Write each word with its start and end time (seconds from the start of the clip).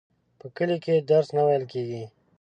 په 0.39 0.47
کلي 0.55 0.77
کي 0.83 0.93
درس 1.11 1.27
نه 1.37 1.41
وویل 1.43 1.63
کیږي. 1.73 2.03